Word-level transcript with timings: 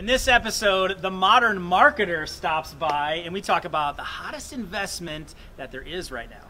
In 0.00 0.06
this 0.06 0.28
episode, 0.28 1.02
the 1.02 1.10
modern 1.10 1.58
marketer 1.58 2.26
stops 2.26 2.72
by 2.72 3.16
and 3.16 3.34
we 3.34 3.42
talk 3.42 3.66
about 3.66 3.98
the 3.98 4.02
hottest 4.02 4.54
investment 4.54 5.34
that 5.58 5.70
there 5.70 5.82
is 5.82 6.10
right 6.10 6.30
now. 6.30 6.46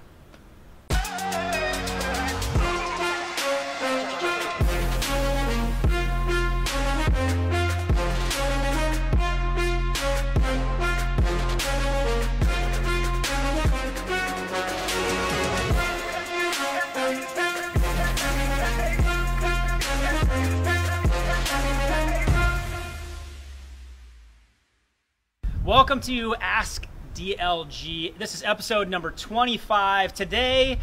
Welcome 25.70 26.00
to 26.00 26.34
Ask 26.40 26.88
DLG. 27.14 28.18
This 28.18 28.34
is 28.34 28.42
episode 28.42 28.88
number 28.88 29.12
25. 29.12 30.12
Today, 30.12 30.78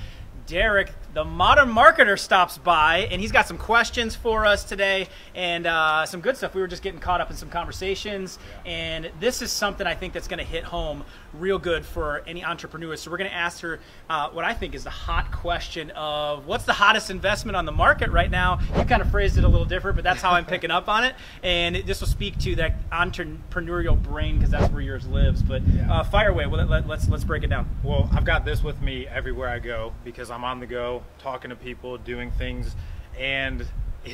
Derek, 0.48 0.94
the 1.14 1.26
modern 1.26 1.70
marketer, 1.70 2.18
stops 2.18 2.58
by 2.58 3.00
and 3.12 3.20
he's 3.20 3.34
got 3.34 3.48
some 3.48 3.58
questions 3.58 4.16
for 4.16 4.46
us 4.46 4.64
today 4.64 5.08
and 5.36 5.68
uh, 5.68 6.06
some 6.06 6.22
good 6.22 6.38
stuff. 6.38 6.56
We 6.56 6.62
were 6.62 6.68
just 6.68 6.82
getting 6.82 7.02
caught 7.02 7.20
up 7.20 7.30
in 7.30 7.36
some 7.36 7.50
conversations, 7.50 8.40
and 8.66 9.12
this 9.20 9.42
is 9.42 9.52
something 9.52 9.86
I 9.86 9.94
think 9.94 10.14
that's 10.14 10.30
going 10.30 10.40
to 10.40 10.46
hit 10.46 10.64
home 10.64 11.04
real 11.34 11.60
good 11.60 11.86
for 11.86 12.24
any 12.26 12.46
entrepreneur. 12.46 12.96
So, 12.96 13.12
we're 13.12 13.18
going 13.18 13.30
to 13.30 13.36
ask 13.36 13.60
her 13.62 13.80
uh, 14.10 14.30
what 14.30 14.46
I 14.46 14.54
think 14.54 14.74
is 14.74 14.86
the 14.86 14.90
hot 14.90 15.32
question 15.34 15.92
of 15.92 16.48
what's 16.48 16.64
the 16.64 16.74
hottest 16.74 17.10
investment 17.10 17.58
on 17.58 17.66
the 17.66 17.72
market 17.74 18.10
right 18.12 18.32
now? 18.32 18.60
You 18.78 18.86
kind 18.86 19.02
of 19.02 19.12
phrased 19.12 19.38
it 19.38 19.44
a 19.44 19.50
little 19.50 19.66
different, 19.66 19.96
but 19.98 20.06
that's 20.06 20.22
how 20.22 20.32
I'm 20.32 20.46
picking 20.54 20.72
up 20.72 20.88
on 20.88 21.04
it. 21.04 21.16
And 21.44 21.76
it, 21.76 21.86
this 21.86 22.00
will 22.00 22.08
speak 22.08 22.38
to 22.40 22.56
that 22.56 22.90
entrepreneurial 22.92 24.02
brain 24.02 24.38
because 24.38 24.52
that's 24.52 24.72
where 24.72 24.82
yours 24.82 25.06
lives. 25.08 25.44
But 25.44 25.62
uh, 25.90 26.04
fire 26.04 26.30
away. 26.30 26.46
Well, 26.48 26.66
let, 26.66 26.88
let's, 26.88 27.10
let's 27.10 27.26
break 27.26 27.44
it 27.44 27.48
down. 27.48 27.70
Well, 27.84 28.10
I've 28.14 28.26
got 28.26 28.46
this 28.46 28.64
with 28.64 28.82
me 28.82 29.08
everywhere 29.08 29.50
I 29.50 29.60
go 29.60 29.94
because 30.06 30.32
I'm 30.32 30.37
on 30.44 30.60
the 30.60 30.66
go, 30.66 31.04
talking 31.20 31.50
to 31.50 31.56
people, 31.56 31.98
doing 31.98 32.32
things. 32.32 32.76
And 33.20 33.66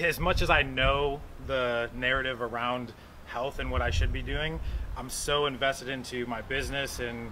as 0.01 0.19
much 0.19 0.41
as 0.41 0.49
I 0.49 0.63
know 0.63 1.21
the 1.47 1.89
narrative 1.95 2.41
around 2.41 2.93
health 3.25 3.59
and 3.59 3.71
what 3.71 3.81
I 3.81 3.89
should 3.89 4.13
be 4.13 4.21
doing, 4.21 4.59
I'm 4.97 5.09
so 5.09 5.45
invested 5.45 5.89
into 5.89 6.25
my 6.25 6.41
business 6.41 6.99
and 6.99 7.31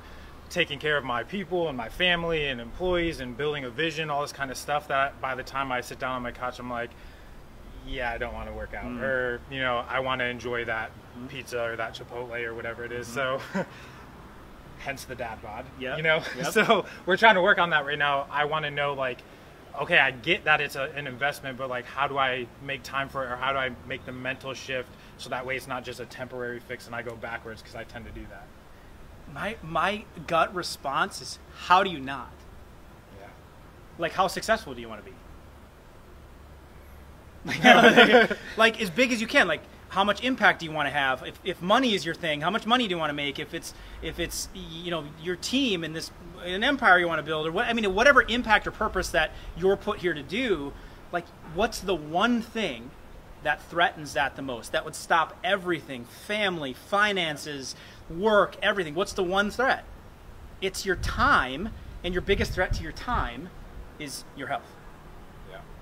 taking 0.49 0.79
care 0.79 0.97
of 0.97 1.03
my 1.03 1.23
people 1.23 1.69
and 1.69 1.77
my 1.77 1.89
family 1.89 2.47
and 2.47 2.59
employees 2.59 3.21
and 3.21 3.37
building 3.37 3.63
a 3.63 3.69
vision, 3.69 4.09
all 4.09 4.21
this 4.21 4.33
kind 4.33 4.51
of 4.51 4.57
stuff 4.57 4.89
that 4.89 5.19
by 5.21 5.33
the 5.33 5.43
time 5.43 5.71
I 5.71 5.81
sit 5.81 5.97
down 5.97 6.15
on 6.15 6.21
my 6.21 6.31
couch, 6.31 6.59
I'm 6.59 6.69
like, 6.69 6.89
yeah, 7.87 8.11
I 8.11 8.17
don't 8.17 8.33
want 8.33 8.47
to 8.49 8.53
work 8.53 8.73
out. 8.73 8.85
Mm. 8.85 9.01
Or, 9.01 9.41
you 9.49 9.59
know, 9.59 9.83
I 9.87 10.01
want 10.01 10.19
to 10.19 10.25
enjoy 10.25 10.65
that 10.65 10.91
pizza 11.29 11.63
or 11.63 11.75
that 11.77 11.95
Chipotle 11.95 12.43
or 12.45 12.53
whatever 12.53 12.83
it 12.83 12.91
is. 12.91 13.07
So, 13.07 13.39
hence 14.81 15.05
the 15.05 15.15
dad 15.15 15.41
bod. 15.41 15.65
Yep. 15.79 15.97
You 15.97 16.03
know? 16.03 16.21
Yep. 16.37 16.47
So, 16.51 16.85
we're 17.05 17.17
trying 17.17 17.35
to 17.35 17.41
work 17.41 17.59
on 17.59 17.69
that 17.69 17.85
right 17.85 17.97
now. 17.97 18.27
I 18.29 18.45
want 18.45 18.65
to 18.65 18.71
know, 18.71 18.93
like, 18.93 19.19
okay, 19.79 19.97
I 19.97 20.11
get 20.11 20.43
that 20.45 20.59
it's 20.61 20.75
a, 20.75 20.83
an 20.95 21.07
investment, 21.07 21.57
but 21.57 21.69
like, 21.69 21.85
how 21.85 22.07
do 22.07 22.17
I 22.17 22.47
make 22.63 22.83
time 22.83 23.09
for 23.09 23.23
it, 23.23 23.31
or 23.31 23.35
how 23.35 23.53
do 23.53 23.57
I 23.57 23.71
make 23.87 24.05
the 24.05 24.11
mental 24.11 24.53
shift 24.53 24.89
so 25.17 25.29
that 25.29 25.45
way 25.45 25.55
it's 25.55 25.67
not 25.67 25.83
just 25.83 25.99
a 25.99 26.05
temporary 26.05 26.59
fix 26.59 26.87
and 26.87 26.95
I 26.95 27.03
go 27.03 27.15
backwards 27.15 27.61
because 27.61 27.75
I 27.75 27.83
tend 27.83 28.05
to 28.05 28.11
do 28.11 28.25
that. 28.29 28.47
My, 29.33 29.55
my 29.63 30.03
gut 30.27 30.53
response 30.53 31.21
is 31.21 31.39
how 31.67 31.83
do 31.83 31.89
you 31.89 31.99
not? 31.99 32.31
Yeah. 33.19 33.27
Like, 33.97 34.11
how 34.11 34.27
successful 34.27 34.73
do 34.73 34.81
you 34.81 34.89
want 34.89 35.05
to 35.05 35.11
be? 35.11 35.15
Like, 37.63 38.37
like, 38.57 38.81
as 38.81 38.89
big 38.89 39.11
as 39.11 39.21
you 39.21 39.27
can. 39.27 39.47
Like, 39.47 39.61
how 39.91 40.05
much 40.05 40.23
impact 40.23 40.61
do 40.61 40.65
you 40.65 40.71
want 40.71 40.87
to 40.87 40.91
have? 40.91 41.21
If, 41.27 41.37
if 41.43 41.61
money 41.61 41.93
is 41.93 42.05
your 42.05 42.15
thing, 42.15 42.39
how 42.39 42.49
much 42.49 42.65
money 42.65 42.87
do 42.87 42.91
you 42.91 42.97
want 42.97 43.09
to 43.09 43.13
make? 43.13 43.39
If 43.39 43.53
it's 43.53 43.73
if 44.01 44.19
it's 44.19 44.47
you 44.55 44.89
know 44.89 45.03
your 45.21 45.35
team 45.35 45.83
and 45.83 45.93
this 45.93 46.11
an 46.45 46.63
empire 46.63 46.97
you 46.97 47.09
want 47.09 47.19
to 47.19 47.23
build, 47.23 47.45
or 47.45 47.51
what 47.51 47.67
I 47.67 47.73
mean, 47.73 47.93
whatever 47.93 48.21
impact 48.21 48.65
or 48.65 48.71
purpose 48.71 49.09
that 49.09 49.31
you're 49.57 49.75
put 49.75 49.99
here 49.99 50.13
to 50.13 50.23
do, 50.23 50.71
like, 51.11 51.27
what's 51.55 51.79
the 51.79 51.93
one 51.93 52.41
thing 52.41 52.91
that 53.43 53.61
threatens 53.63 54.13
that 54.13 54.37
the 54.37 54.41
most? 54.41 54.71
That 54.71 54.85
would 54.85 54.95
stop 54.95 55.37
everything: 55.43 56.05
family, 56.05 56.71
finances, 56.71 57.75
work, 58.09 58.55
everything. 58.61 58.95
What's 58.95 59.13
the 59.13 59.23
one 59.23 59.51
threat? 59.51 59.83
It's 60.61 60.85
your 60.85 60.95
time, 60.95 61.67
and 62.01 62.13
your 62.13 62.21
biggest 62.21 62.53
threat 62.53 62.71
to 62.75 62.83
your 62.83 62.93
time 62.93 63.49
is 63.99 64.23
your 64.37 64.47
health. 64.47 64.71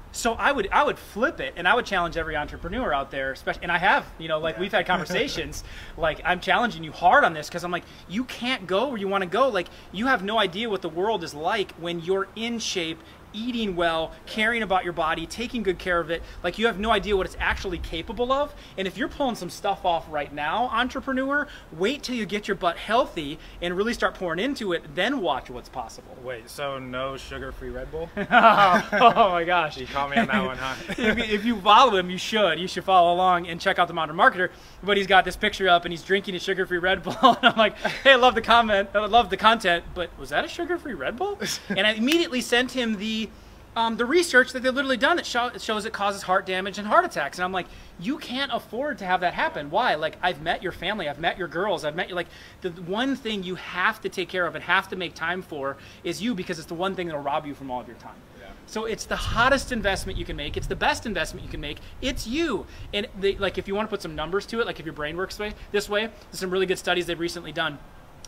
Yeah. 0.10 0.14
So 0.14 0.34
I 0.34 0.52
would 0.52 0.70
I 0.72 0.84
would 0.84 0.98
flip 0.98 1.40
it 1.40 1.54
and 1.56 1.68
I 1.68 1.76
would 1.76 1.86
challenge 1.86 2.18
every 2.18 2.36
entrepreneur 2.36 2.94
out 2.94 3.12
there, 3.12 3.32
especially 3.32 3.64
and 3.64 3.72
I 3.72 3.78
have, 3.78 4.06
you 4.18 4.28
know, 4.28 4.40
like 4.40 4.58
we've 4.60 4.72
had 4.72 4.86
conversations, 4.94 5.64
like 5.98 6.22
I'm 6.26 6.40
challenging 6.40 6.84
you 6.84 6.92
hard 6.92 7.24
on 7.24 7.34
this 7.34 7.48
because 7.48 7.64
I'm 7.64 7.72
like, 7.72 7.86
you 8.08 8.24
can't 8.26 8.68
go 8.68 8.90
where 8.90 8.98
you 8.98 9.08
want 9.08 9.24
to 9.24 9.30
go. 9.30 9.50
Like 9.50 9.68
you 9.92 10.08
have 10.08 10.24
no 10.24 10.40
idea 10.40 10.70
what 10.70 10.82
the 10.82 10.90
world 10.90 11.24
is 11.24 11.34
like 11.34 11.72
when 11.74 12.00
you're 12.00 12.28
in 12.36 12.60
shape, 12.60 13.00
eating 13.34 13.76
well, 13.76 14.12
caring 14.26 14.62
about 14.64 14.84
your 14.84 14.94
body, 14.94 15.26
taking 15.26 15.64
good 15.64 15.78
care 15.80 16.00
of 16.00 16.10
it. 16.10 16.24
Like 16.44 16.58
you 16.58 16.66
have 16.68 16.80
no 16.80 16.92
idea 16.92 17.16
what 17.16 17.26
it's 17.26 17.38
actually 17.40 17.78
capable 17.80 18.32
of. 18.32 18.54
And 18.78 18.88
if 18.88 18.98
you're 18.98 19.08
pulling 19.10 19.36
some 19.36 19.50
stuff 19.50 19.86
off 19.86 20.06
right 20.10 20.34
now, 20.34 20.70
entrepreneur, 20.72 21.48
wait 21.72 22.04
till 22.04 22.16
you 22.16 22.26
get 22.26 22.48
your 22.48 22.56
butt 22.56 22.78
healthy 22.78 23.40
and 23.62 23.76
really 23.76 23.94
start 23.94 24.16
pouring 24.16 24.40
into 24.40 24.74
it, 24.74 24.96
then 24.96 25.22
watch 25.22 25.50
what's 25.50 25.70
possible. 25.70 26.16
Wait, 26.24 26.50
so 26.50 26.80
no 26.80 27.18
sugar-free 27.18 27.70
Red 27.70 27.92
Bull? 27.92 28.10
oh 28.18 29.30
my 29.32 29.44
gosh. 29.46 29.78
You 29.78 29.88
caught 29.88 30.10
me 30.10 30.18
on 30.18 30.28
that 30.28 30.46
one, 30.46 30.58
huh? 30.58 30.76
if, 30.90 31.18
you- 31.18 31.24
if 31.36 31.46
you 31.46 31.60
follow 31.62 31.96
him, 31.98 32.10
you 32.10 32.18
should. 32.18 32.60
You 32.60 32.68
should 32.68 32.84
follow 32.84 33.14
along 33.14 33.48
and 33.48 33.60
check 33.60 33.80
out 33.80 33.88
the 33.88 33.94
Modern 33.94 34.16
Marketer. 34.16 34.50
But 34.84 34.98
he's 34.98 35.08
got 35.08 35.26
this 35.26 35.36
picture 35.36 35.68
up 35.70 35.86
and 35.86 35.92
he's 35.94 36.04
drinking 36.04 36.36
a 36.36 36.40
sugar-free 36.40 36.78
Red 36.78 37.04
Bull. 37.04 37.16
And 37.22 37.38
I'm 37.54 37.58
like, 37.58 37.78
hey, 37.78 38.12
I 38.14 38.16
love 38.16 38.36
the 38.36 38.42
comment. 38.42 38.90
I 38.94 39.06
love 39.06 39.30
the 39.30 39.38
content. 39.38 39.84
But 39.94 40.18
was 40.18 40.30
that 40.30 40.44
a 40.46 40.48
sugar-free 40.48 40.94
Red 40.94 41.18
Bull? 41.18 41.40
And 41.70 41.86
I 41.86 41.92
immediately 41.94 42.42
sent 42.42 42.72
him 42.72 42.98
the 42.98 43.19
um, 43.76 43.98
the 43.98 44.06
research 44.06 44.52
that 44.54 44.64
they've 44.64 44.74
literally 44.74 44.98
done 44.98 45.18
that 45.18 45.26
show, 45.26 45.52
shows 45.58 45.86
it 45.86 45.94
causes 45.94 46.24
heart 46.24 46.46
damage 46.46 46.78
and 46.78 46.88
heart 46.88 47.06
attacks. 47.06 47.38
And 47.38 47.46
I'm 47.46 47.52
like, 47.52 47.68
you 48.00 48.18
can't 48.18 48.52
afford 48.54 48.98
to 49.00 49.06
have 49.06 49.22
that 49.22 49.34
happen. 49.34 49.70
Why? 49.70 49.96
Like, 49.96 50.18
I've 50.22 50.42
met 50.42 50.64
your 50.64 50.72
family, 50.72 51.08
I've 51.08 51.20
met 51.20 51.38
your 51.38 51.48
girls, 51.48 51.86
I've 51.86 51.96
met 51.96 52.10
you. 52.10 52.16
Like, 52.16 52.28
the 52.62 52.70
one 52.72 53.16
thing 53.16 53.44
you 53.44 53.56
have 53.56 54.02
to 54.02 54.10
take 54.10 54.30
care 54.30 54.46
of 54.46 54.56
and 54.56 54.64
have 54.64 54.88
to 54.90 54.96
make 54.96 55.14
time 55.14 55.42
for 55.42 55.78
is 56.04 56.22
you 56.22 56.34
because 56.34 56.60
it's 56.60 56.68
the 56.68 56.74
one 56.74 56.96
thing 56.96 57.08
that'll 57.08 57.22
rob 57.22 57.46
you 57.46 57.54
from 57.54 57.70
all 57.70 57.82
of 57.82 57.88
your 57.88 57.98
time. 57.98 58.16
Yeah. 58.40 58.48
So 58.66 58.86
it's 58.86 59.06
the 59.06 59.16
hottest 59.16 59.72
investment 59.72 60.18
you 60.18 60.26
can 60.26 60.36
make. 60.36 60.58
It's 60.58 60.68
the 60.68 60.76
best 60.76 61.06
investment 61.06 61.46
you 61.46 61.52
can 61.52 61.62
make. 61.62 61.78
It's 62.02 62.26
you. 62.26 62.66
And 62.94 63.08
they, 63.20 63.36
like 63.36 63.58
if 63.58 63.68
you 63.68 63.76
want 63.76 63.88
to 63.88 63.90
put 63.90 64.02
some 64.02 64.16
numbers 64.16 64.46
to 64.48 64.60
it, 64.62 64.66
like 64.66 64.80
if 64.80 64.86
your 64.86 64.94
brain 64.94 65.16
works 65.18 65.38
way, 65.40 65.54
this 65.72 65.88
way, 65.88 66.08
there's 66.08 66.40
some 66.40 66.52
really 66.52 66.66
good 66.66 66.80
studies 66.80 67.06
they've 67.06 67.20
recently 67.20 67.52
done. 67.52 67.78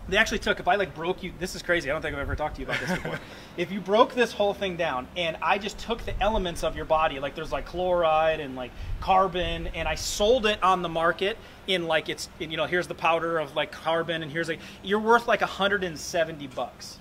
They 0.09 0.17
actually 0.17 0.39
took 0.39 0.59
if 0.59 0.67
I 0.67 0.75
like 0.75 0.94
broke 0.95 1.23
you. 1.23 1.31
This 1.39 1.56
is 1.56 1.62
crazy. 1.62 1.89
I 1.89 1.94
don't 1.94 2.01
think 2.01 2.16
I've 2.16 2.22
ever 2.22 2.35
talked 2.35 2.56
to 2.56 2.62
you 2.62 2.67
about 2.67 2.79
this 2.81 2.91
before. 2.91 3.19
if 3.57 3.72
you 3.72 3.79
broke 3.79 4.13
this 4.13 4.34
whole 4.34 4.53
thing 4.53 4.75
down, 4.75 5.07
and 5.16 5.38
I 5.41 5.57
just 5.57 5.78
took 5.78 6.03
the 6.06 6.19
elements 6.22 6.63
of 6.63 6.75
your 6.75 6.85
body, 6.85 7.19
like 7.19 7.35
there's 7.35 7.51
like 7.51 7.66
chloride 7.66 8.39
and 8.39 8.56
like 8.56 8.72
carbon, 9.00 9.67
and 9.67 9.88
I 9.88 9.95
sold 9.95 10.45
it 10.47 10.62
on 10.63 10.81
the 10.81 10.89
market 10.89 11.38
in 11.67 11.88
like 11.88 12.09
it's 12.09 12.29
in, 12.39 12.51
you 12.51 12.57
know 12.57 12.66
here's 12.66 12.88
the 12.88 12.95
powder 12.95 13.38
of 13.38 13.56
like 13.56 13.72
carbon, 13.72 14.23
and 14.23 14.31
here's 14.31 14.50
like 14.50 14.59
you're 14.84 15.00
worth 15.00 15.28
like 15.28 15.41
170 15.41 16.47
bucks. 16.47 16.97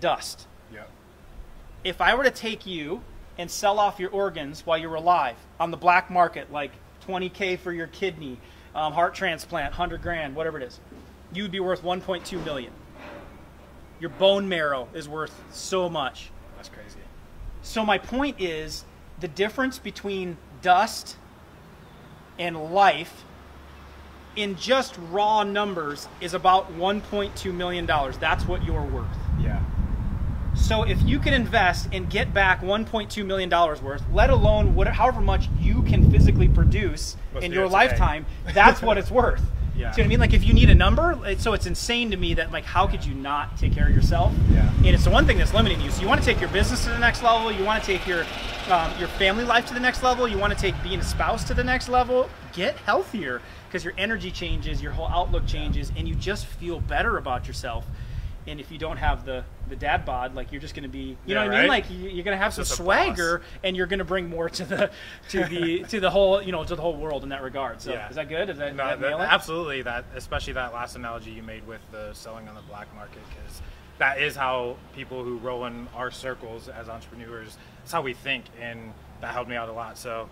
Dust 0.00 0.46
Yeah. 0.72 0.82
if 1.82 2.00
I 2.00 2.14
were 2.14 2.22
to 2.22 2.30
take 2.30 2.64
you 2.66 3.02
and 3.36 3.50
sell 3.50 3.80
off 3.80 3.98
your 3.98 4.10
organs 4.10 4.64
while 4.64 4.78
you're 4.78 4.94
alive 4.94 5.36
on 5.58 5.70
the 5.72 5.76
black 5.76 6.08
market, 6.10 6.52
like 6.52 6.70
20k 7.06 7.58
for 7.58 7.72
your 7.72 7.88
kidney, 7.88 8.38
um, 8.76 8.92
heart 8.92 9.14
transplant, 9.14 9.72
100 9.72 10.00
grand, 10.00 10.36
whatever 10.36 10.60
it 10.60 10.62
is, 10.62 10.78
you 11.32 11.42
would 11.42 11.52
be 11.52 11.60
worth 11.60 11.82
1.2 11.82 12.44
million. 12.44 12.72
Your 14.00 14.10
bone 14.10 14.48
marrow 14.48 14.88
is 14.94 15.08
worth 15.08 15.42
so 15.52 15.88
much. 15.88 16.30
That's 16.56 16.68
crazy. 16.68 17.00
So 17.62 17.84
my 17.84 17.98
point 17.98 18.40
is 18.40 18.84
the 19.20 19.28
difference 19.28 19.78
between 19.78 20.36
dust 20.62 21.16
and 22.38 22.72
life 22.72 23.24
in 24.36 24.56
just 24.56 24.96
raw 25.10 25.42
numbers 25.42 26.06
is 26.20 26.32
about 26.34 26.72
1.2 26.78 27.52
million 27.52 27.86
dollars. 27.86 28.16
That's 28.18 28.46
what 28.46 28.64
you're 28.64 28.84
worth. 28.84 29.06
Yeah. 29.40 29.60
So 30.54 30.84
if 30.84 31.00
you 31.02 31.18
can 31.18 31.34
invest 31.34 31.88
and 31.92 32.08
get 32.08 32.32
back 32.32 32.60
1.2 32.60 33.24
million 33.26 33.48
dollars 33.48 33.82
worth, 33.82 34.02
let 34.12 34.30
alone 34.30 34.74
what, 34.74 34.86
however 34.86 35.20
much 35.20 35.48
you 35.58 35.82
can 35.82 36.10
physically 36.10 36.48
produce 36.48 37.16
in 37.40 37.52
your 37.52 37.68
lifetime, 37.68 38.26
that's 38.54 38.80
what 38.80 38.96
it's 38.98 39.10
worth. 39.10 39.42
Yeah. 39.78 39.92
See 39.92 40.00
what 40.02 40.06
I 40.06 40.08
mean? 40.08 40.20
Like 40.20 40.32
if 40.34 40.44
you 40.44 40.52
need 40.52 40.70
a 40.70 40.74
number, 40.74 41.18
it- 41.26 41.40
so 41.40 41.52
it's 41.52 41.66
insane 41.66 42.10
to 42.10 42.16
me 42.16 42.34
that 42.34 42.50
like 42.52 42.64
how 42.64 42.86
could 42.86 43.04
you 43.04 43.14
not 43.14 43.56
take 43.56 43.72
care 43.72 43.88
of 43.88 43.94
yourself? 43.94 44.32
Yeah. 44.52 44.68
And 44.78 44.88
it's 44.88 45.04
the 45.04 45.10
one 45.10 45.26
thing 45.26 45.38
that's 45.38 45.54
limiting 45.54 45.80
you. 45.80 45.90
So 45.90 46.02
you 46.02 46.08
want 46.08 46.20
to 46.20 46.26
take 46.26 46.40
your 46.40 46.50
business 46.50 46.82
to 46.84 46.90
the 46.90 46.98
next 46.98 47.22
level. 47.22 47.52
You 47.52 47.64
want 47.64 47.82
to 47.82 47.86
take 47.86 48.06
your 48.06 48.24
um, 48.70 48.90
your 48.98 49.08
family 49.08 49.44
life 49.44 49.66
to 49.66 49.74
the 49.74 49.80
next 49.80 50.02
level. 50.02 50.26
You 50.28 50.36
want 50.38 50.52
to 50.52 50.58
take 50.58 50.74
being 50.82 50.98
a 51.00 51.04
spouse 51.04 51.44
to 51.44 51.54
the 51.54 51.64
next 51.64 51.88
level. 51.88 52.28
Get 52.52 52.76
healthier 52.78 53.40
because 53.68 53.84
your 53.84 53.94
energy 53.96 54.30
changes, 54.30 54.82
your 54.82 54.92
whole 54.92 55.08
outlook 55.08 55.46
changes, 55.46 55.92
and 55.96 56.08
you 56.08 56.14
just 56.14 56.46
feel 56.46 56.80
better 56.80 57.16
about 57.18 57.46
yourself. 57.46 57.84
And 58.48 58.60
if 58.60 58.72
you 58.72 58.78
don't 58.78 58.96
have 58.96 59.24
the 59.24 59.44
the 59.68 59.76
dad 59.76 60.04
bod, 60.04 60.34
like 60.34 60.50
you're 60.50 60.60
just 60.60 60.74
going 60.74 60.82
to 60.84 60.88
be, 60.88 61.16
you 61.26 61.34
know 61.34 61.42
Yeah, 61.42 61.48
what 61.48 61.54
I 61.56 61.60
mean? 61.60 61.68
Like 61.68 61.90
you- 61.90 62.08
you're 62.08 62.24
going 62.24 62.36
to 62.36 62.42
have 62.42 62.54
some 62.54 62.64
swagger, 62.64 63.42
and 63.62 63.76
you're 63.76 63.86
going 63.86 63.98
to 63.98 64.04
bring 64.04 64.28
more 64.28 64.48
to 64.48 64.64
the 64.64 64.90
to 65.30 65.44
the 65.44 65.84
to 65.88 66.00
the 66.00 66.10
whole 66.10 66.40
you 66.42 66.52
know 66.52 66.64
to 66.64 66.74
the 66.74 66.82
whole 66.82 66.96
world 66.96 67.22
in 67.22 67.28
that 67.28 67.42
regard. 67.42 67.80
So 67.80 67.92
Yeah. 67.92 68.08
is 68.08 68.16
that 68.16 68.28
good? 68.28 68.48
Is 68.50 68.58
that, 68.58 68.74
No, 68.74 68.86
that 68.86 69.00
that- 69.00 69.20
absolutely. 69.32 69.82
That 69.82 70.04
especially 70.16 70.54
that 70.54 70.72
last 70.72 70.96
analogy 70.96 71.30
you 71.30 71.42
made 71.42 71.66
with 71.66 71.80
the 71.92 72.12
selling 72.14 72.48
on 72.48 72.54
the 72.54 72.62
black 72.62 72.92
market, 72.94 73.20
because 73.28 73.60
that 73.98 74.20
is 74.20 74.36
how 74.36 74.76
people 74.94 75.22
who 75.24 75.38
roll 75.38 75.66
in 75.66 75.86
our 75.94 76.10
circles 76.10 76.68
as 76.68 76.88
entrepreneurs. 76.88 77.56
That's 77.80 77.92
how 77.92 78.02
we 78.02 78.14
think, 78.14 78.44
and 78.60 78.92
that 79.20 79.32
helped 79.32 79.50
me 79.50 79.56
out 79.56 79.68
a 79.68 79.72
lot. 79.72 79.98
So, 79.98 80.28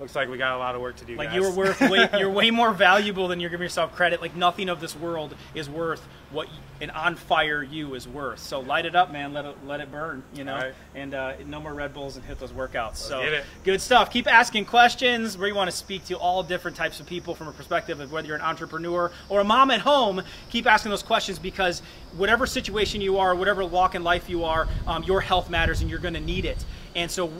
looks 0.00 0.14
like 0.14 0.28
we 0.28 0.38
got 0.38 0.54
a 0.54 0.58
lot 0.58 0.74
of 0.74 0.80
work 0.80 0.96
to 0.96 1.04
do. 1.04 1.16
Like 1.16 1.28
guys. 1.28 1.36
you 1.36 1.42
were 1.42 1.50
worth 1.50 1.80
way, 1.80 2.08
you're 2.18 2.30
way 2.30 2.50
more 2.50 2.72
valuable 2.72 3.28
than 3.28 3.40
you're 3.40 3.50
giving 3.50 3.64
yourself 3.64 3.94
credit. 3.94 4.20
Like 4.20 4.36
nothing 4.36 4.68
of 4.68 4.80
this 4.80 4.96
world 4.96 5.34
is 5.54 5.68
worth 5.68 6.06
what 6.30 6.48
an 6.80 6.90
on 6.90 7.16
fire 7.16 7.62
you 7.62 7.94
is 7.94 8.06
worth. 8.06 8.38
So 8.38 8.60
light 8.60 8.84
it 8.84 8.94
up, 8.94 9.10
man. 9.10 9.32
Let 9.32 9.44
it 9.44 9.56
let 9.66 9.80
it 9.80 9.90
burn. 9.90 10.22
You 10.34 10.44
know, 10.44 10.56
right. 10.56 10.74
and 10.94 11.14
uh, 11.14 11.34
no 11.46 11.60
more 11.60 11.74
Red 11.74 11.94
Bulls 11.94 12.16
and 12.16 12.24
hit 12.24 12.38
those 12.38 12.52
workouts. 12.52 12.96
so 12.96 13.40
good 13.64 13.80
stuff. 13.80 14.10
Keep 14.10 14.26
asking 14.26 14.66
questions. 14.66 15.38
We 15.38 15.52
want 15.52 15.70
to 15.70 15.76
speak 15.76 16.04
to 16.06 16.18
all 16.18 16.42
different 16.42 16.76
types 16.76 17.00
of 17.00 17.06
people 17.06 17.34
from 17.34 17.48
a 17.48 17.52
perspective 17.52 18.00
of 18.00 18.12
whether 18.12 18.26
you're 18.26 18.36
an 18.36 18.42
entrepreneur 18.42 19.10
or 19.28 19.40
a 19.40 19.44
mom 19.44 19.70
at 19.70 19.80
home. 19.80 20.22
Keep 20.50 20.66
asking 20.66 20.90
those 20.90 21.02
questions 21.02 21.38
because 21.38 21.82
whatever 22.16 22.46
situation 22.46 23.00
you 23.00 23.18
are, 23.18 23.34
whatever 23.34 23.64
walk 23.64 23.94
in 23.94 24.04
life 24.04 24.28
you 24.28 24.44
are, 24.44 24.68
um, 24.86 25.02
your 25.04 25.20
health 25.20 25.50
matters 25.50 25.80
and 25.80 25.90
you're 25.90 25.98
going 25.98 26.14
to 26.14 26.20
need 26.20 26.44
it. 26.44 26.64
And 26.94 27.10
so 27.10 27.32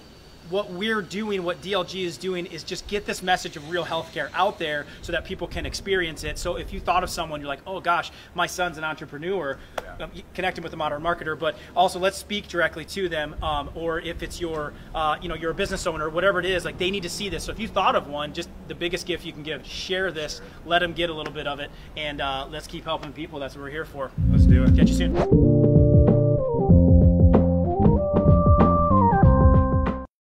what 0.50 0.70
we're 0.70 1.02
doing, 1.02 1.42
what 1.44 1.60
DLG 1.62 2.04
is 2.04 2.16
doing, 2.16 2.46
is 2.46 2.62
just 2.62 2.86
get 2.88 3.06
this 3.06 3.22
message 3.22 3.56
of 3.56 3.70
real 3.70 3.84
healthcare 3.84 4.30
out 4.34 4.58
there 4.58 4.86
so 5.02 5.12
that 5.12 5.24
people 5.24 5.46
can 5.46 5.66
experience 5.66 6.24
it. 6.24 6.38
So 6.38 6.56
if 6.56 6.72
you 6.72 6.80
thought 6.80 7.04
of 7.04 7.10
someone, 7.10 7.40
you're 7.40 7.48
like, 7.48 7.60
oh 7.66 7.80
gosh, 7.80 8.10
my 8.34 8.46
son's 8.46 8.78
an 8.78 8.84
entrepreneur, 8.84 9.58
Yeah. 9.82 10.04
um, 10.04 10.10
connecting 10.34 10.62
with 10.64 10.72
a 10.72 10.76
modern 10.76 11.02
marketer, 11.02 11.38
but 11.38 11.56
also 11.76 11.98
let's 11.98 12.16
speak 12.16 12.48
directly 12.48 12.84
to 12.86 13.08
them. 13.08 13.34
Um, 13.42 13.70
or 13.74 14.00
if 14.00 14.22
it's 14.22 14.40
your, 14.40 14.72
uh, 14.94 15.16
you 15.20 15.28
know, 15.28 15.34
you're 15.34 15.50
a 15.50 15.54
business 15.54 15.86
owner, 15.86 16.08
whatever 16.08 16.38
it 16.40 16.46
is, 16.46 16.64
like 16.64 16.78
they 16.78 16.90
need 16.90 17.02
to 17.02 17.10
see 17.10 17.28
this. 17.28 17.44
So 17.44 17.52
if 17.52 17.58
you 17.58 17.68
thought 17.68 17.96
of 17.96 18.08
one, 18.08 18.32
just 18.32 18.48
the 18.68 18.74
biggest 18.74 19.06
gift 19.06 19.24
you 19.24 19.32
can 19.32 19.42
give, 19.42 19.66
share 19.66 20.10
this, 20.10 20.40
let 20.64 20.80
them 20.80 20.92
get 20.92 21.10
a 21.10 21.14
little 21.14 21.32
bit 21.32 21.46
of 21.46 21.60
it, 21.60 21.70
and 21.96 22.20
uh, 22.20 22.46
let's 22.50 22.66
keep 22.66 22.84
helping 22.84 23.12
people. 23.12 23.38
That's 23.38 23.54
what 23.54 23.62
we're 23.64 23.70
here 23.70 23.84
for. 23.84 24.10
Let's 24.30 24.44
do 24.46 24.64
it. 24.64 24.76
Catch 24.76 24.88
you 24.88 24.94
soon. 24.94 25.67